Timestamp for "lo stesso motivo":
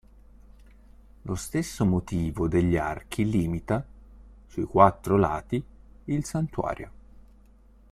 1.21-2.47